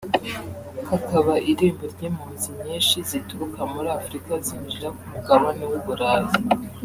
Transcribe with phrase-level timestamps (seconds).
[0.87, 6.31] kakaba irembo ry’impunzi nyinshi zituruka muri Afrika zinjira ku mugabane w’u Burayi